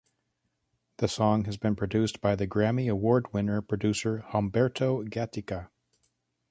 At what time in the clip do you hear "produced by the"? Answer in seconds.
1.75-2.47